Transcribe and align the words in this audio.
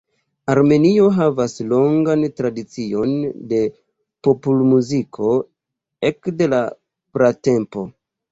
Armenio 0.51 1.09
havas 1.17 1.53
longan 1.73 2.23
tradicion 2.39 3.11
de 3.51 3.59
popolmuziko 4.27 5.29
ekde 6.11 6.49
la 6.57 6.63
pratempo. 7.19 7.85